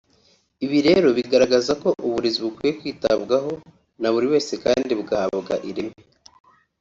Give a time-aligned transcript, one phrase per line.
[0.65, 3.51] Ibi rero bigaragaza ko uburezi bukwiye kwitabwaho
[4.01, 6.01] na buri wese kandi bugahabwa ireme